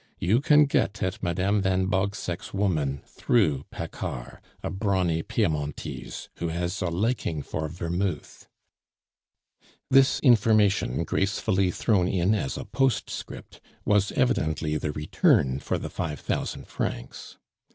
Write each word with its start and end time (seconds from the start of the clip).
You 0.17 0.41
can 0.41 0.65
get 0.65 1.03
at 1.03 1.21
Madame 1.21 1.61
van 1.61 1.85
Bogseck's 1.85 2.55
woman 2.55 3.03
through 3.05 3.65
Paccard, 3.71 4.39
a 4.63 4.71
brawny 4.71 5.21
Piemontese, 5.21 6.27
who 6.37 6.47
has 6.47 6.81
a 6.81 6.87
liking 6.87 7.43
for 7.43 7.67
vermouth." 7.67 8.47
This 9.91 10.19
information, 10.21 11.03
gracefully 11.03 11.69
thrown 11.69 12.07
in 12.07 12.33
as 12.33 12.57
a 12.57 12.65
postscript, 12.65 13.61
was 13.85 14.11
evidently 14.13 14.75
the 14.75 14.91
return 14.91 15.59
for 15.59 15.77
the 15.77 15.91
five 15.91 16.19
thousand 16.19 16.65
francs. 16.65 17.37